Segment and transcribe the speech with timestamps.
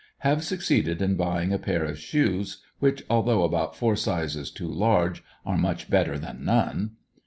[0.21, 5.23] Have succeeded in buying a pair of shoes, which, although about four sizes too large,
[5.45, 6.93] are much better than none.